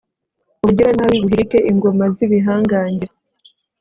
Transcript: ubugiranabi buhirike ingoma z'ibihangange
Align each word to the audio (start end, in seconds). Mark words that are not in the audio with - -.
ubugiranabi 0.61 1.17
buhirike 1.23 1.57
ingoma 1.71 2.03
z'ibihangange 2.15 3.07